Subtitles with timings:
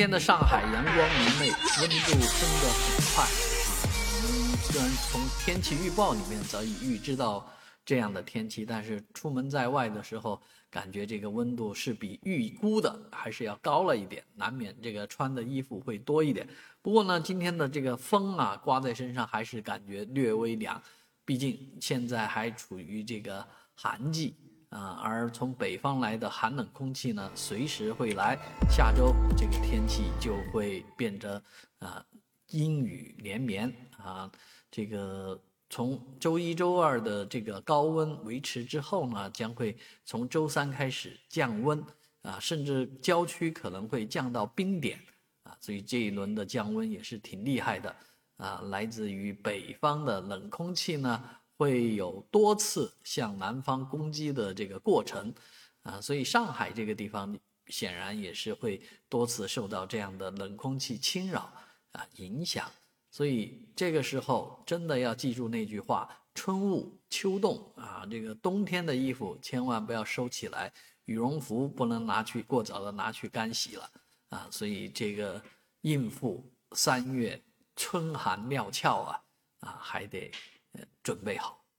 [0.00, 3.28] 今天的上海阳光明媚，温度升得很快啊。
[4.62, 7.46] 虽然从天气预报里面早已预知到
[7.84, 10.40] 这样的天气，但是出门在外的时候，
[10.70, 16.48] 感觉这个温度是比预估的还是要高了一点，难免这个穿的衣服会多一点。
[16.80, 20.82] 不过呢，今天的这个风啊，刮在身上还是感觉略微凉，
[21.26, 24.34] 毕竟现在还处于这个寒季。
[24.70, 28.38] 啊，而从北方来的寒冷空气呢，随时会来。
[28.70, 31.42] 下周这个天气就会变得
[31.80, 32.04] 啊
[32.50, 34.30] 阴雨连绵啊。
[34.70, 41.84] 这个从周一周二的这个高温维持之后呢，将会从周三开始降温
[42.22, 45.00] 啊，甚至郊区可能会降到冰点
[45.42, 45.56] 啊。
[45.60, 47.96] 所以这一轮的降温也是挺厉害的
[48.36, 51.24] 啊，来自于北方的冷空气呢。
[51.60, 55.30] 会有多次向南方攻击的这个过程，
[55.82, 61.52] 啊，所以上海这个地方显然也是会多次受到这样的冷空气侵扰
[61.92, 62.66] 啊影响，
[63.10, 70.72] 所以这个时候真的要记住那句话：春捂秋冻啊，这个冬天的衣服千万不要收起来，
[71.04, 73.90] 羽绒服不能拿去过早的拿去干洗了
[74.30, 75.38] 啊，所以这个
[75.82, 77.38] 应付三月
[77.76, 79.20] 春寒料峭啊
[79.60, 80.32] 啊还得。
[81.02, 81.69] 准备好。